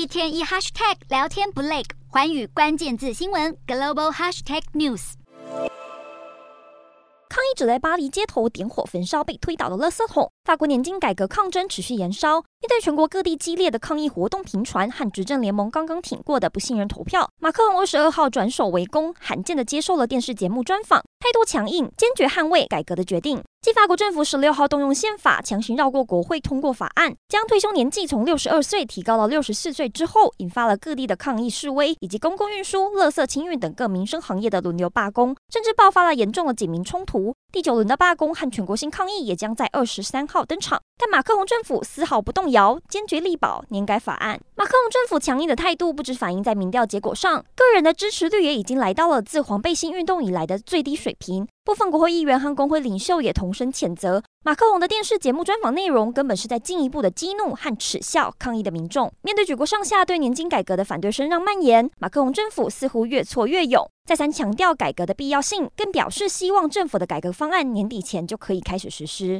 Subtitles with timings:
[0.00, 5.12] 一天一 hashtag 聊天不累，环宇关键字新闻 global hashtag news。
[7.28, 10.32] 抗议者在巴黎街头点火焚烧被推倒的垃圾桶。
[10.46, 23.42] 法国年金改革抗争持续延烧，面对全国各地激烈的抗议活动频传和执政联盟刚刚挺过的不信任投票，马克龙二十二号转守为攻，罕见地接受了电视节目专访，态度强硬，坚决捍卫改革的决定。
[23.62, 37.34] 继法国政府十六号动用宪法强行绕过国会通过法案，将退休年纪从六十二岁提高到六十四岁之后，引发了各地的抗议示威，以及公共运输、垃圾清运等各民生行业的轮流罢工，甚至爆发了严重的警民冲突。
[37.50, 44.38] 第九轮的罢工和全国性抗议也将在二十三号登场，但马克龙政府丝毫不动摇，坚决力保年改法案。
[44.54, 51.48] 马克龙政府强硬的态度不只反映在民调结果上，个人的支持率也已经来到了自黄背心运动以来的最低水平。
[51.64, 59.10] 部分国会议员和工会领袖也同声谴责马克龙的电视节目专访内容，根本是在进一步的激怒和耻笑抗议的民众。
[59.22, 69.38] 面对举国上下对年金改革的反对声浪蔓延，马克龙政府似乎越挫越勇，再三强调改革的必要性，更表示希望政府的改革方案年底前就可以开始实施。